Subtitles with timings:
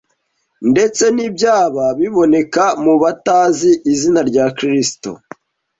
[0.71, 5.11] ndetse n’ibyaba biboneka mu batazi izina rya Kristo